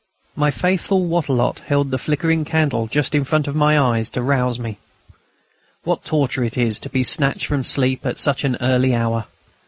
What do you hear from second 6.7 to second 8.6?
to be snatched from sleep at such an